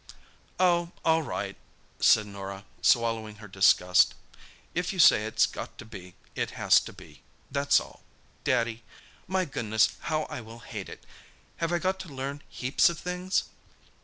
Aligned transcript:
"Oh, 0.59 0.93
all 1.05 1.21
right," 1.21 1.55
said 1.99 2.25
Norah, 2.25 2.65
swallowing 2.81 3.35
her 3.35 3.47
disgust. 3.47 4.15
"If 4.73 4.91
you 4.91 4.97
say 4.97 5.27
it's 5.27 5.45
got 5.45 5.77
to 5.77 5.85
be, 5.85 6.15
it 6.33 6.49
has 6.57 6.79
to 6.79 6.91
be, 6.91 7.21
that's 7.51 7.79
all, 7.79 8.01
Daddy. 8.43 8.81
My 9.27 9.45
goodness, 9.45 9.97
how 10.09 10.23
I 10.23 10.41
will 10.41 10.57
hate 10.65 10.89
it! 10.89 11.05
Have 11.57 11.71
I 11.71 11.77
got 11.77 11.99
to 11.99 12.09
learn 12.09 12.41
heaps 12.49 12.89
of 12.89 12.97
things?" 12.97 13.43